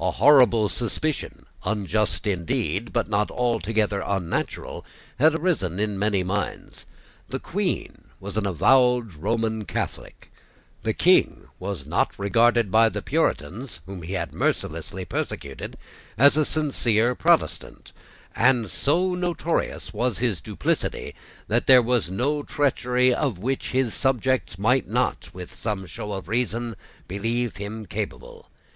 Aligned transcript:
A 0.00 0.10
horrible 0.10 0.68
suspicion, 0.68 1.46
unjust 1.64 2.26
indeed, 2.26 2.92
but 2.92 3.08
not 3.08 3.30
altogether 3.30 4.02
unnatural, 4.04 4.84
had 5.20 5.36
arisen 5.36 5.78
in 5.78 5.96
many 5.96 6.24
minds. 6.24 6.84
The 7.28 7.38
Queen 7.38 8.06
was 8.18 8.36
an 8.36 8.44
avowed 8.44 9.14
Roman 9.14 9.64
Catholic: 9.66 10.32
the 10.82 10.94
King 10.94 11.46
was 11.60 11.86
not 11.86 12.10
regarded 12.18 12.72
by 12.72 12.88
the 12.88 13.02
Puritans, 13.02 13.78
whom 13.86 14.02
he 14.02 14.14
had 14.14 14.32
mercilessly 14.32 15.04
persecuted, 15.04 15.78
as 16.16 16.36
a 16.36 16.44
sincere 16.44 17.14
Protestant; 17.14 17.92
and 18.34 18.68
so 18.68 19.14
notorious 19.14 19.92
was 19.92 20.18
his 20.18 20.40
duplicity, 20.40 21.14
that 21.46 21.68
there 21.68 21.82
was 21.82 22.10
no 22.10 22.42
treachery 22.42 23.14
of 23.14 23.38
which 23.38 23.70
his 23.70 23.94
subjects 23.94 24.58
might 24.58 24.88
not, 24.88 25.30
with 25.32 25.54
some 25.54 25.86
show 25.86 26.14
of 26.14 26.26
reason, 26.26 26.74
believe 27.06 27.58
him 27.58 27.86
capable. 27.86 28.50